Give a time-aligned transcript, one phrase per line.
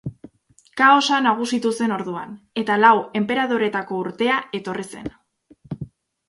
[0.79, 5.13] Kaosa nagusitu zen orduan, eta Lau enperadoretako urtea etorri zen.